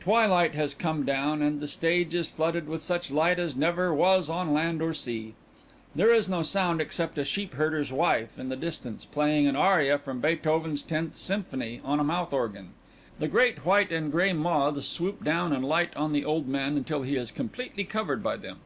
_)_Twilight 0.04 0.52
has 0.52 0.74
come 0.74 1.06
down 1.06 1.40
and 1.40 1.58
the 1.58 1.66
stage 1.66 2.14
is 2.14 2.30
flooded 2.30 2.68
with 2.68 2.82
such 2.82 3.10
light 3.10 3.38
as 3.38 3.56
never 3.56 3.94
was 3.94 4.28
on 4.28 4.52
land 4.52 4.82
or 4.82 4.92
sea. 4.92 5.32
There 5.94 6.12
is 6.12 6.28
no 6.28 6.42
sound 6.42 6.82
except 6.82 7.16
a 7.16 7.24
sheep 7.24 7.54
herder's 7.54 7.90
wife 7.90 8.38
in 8.38 8.50
the 8.50 8.56
distance 8.56 9.06
playing 9.06 9.46
an 9.46 9.56
aria 9.56 9.96
from 9.96 10.20
Beethoven's 10.20 10.82
Tenth 10.82 11.16
Symphony, 11.16 11.80
on 11.82 11.98
a 11.98 12.04
mouth 12.04 12.34
organ. 12.34 12.74
The 13.18 13.28
great 13.28 13.64
white 13.64 13.90
and 13.90 14.12
gray 14.12 14.34
moths 14.34 14.86
swoop 14.86 15.24
down 15.24 15.50
and 15.50 15.64
light 15.64 15.96
on 15.96 16.12
the 16.12 16.26
old 16.26 16.46
man 16.46 16.76
until 16.76 17.00
he 17.00 17.16
is 17.16 17.30
completely 17.30 17.84
covered 17.84 18.22
by 18.22 18.36
them. 18.36 18.58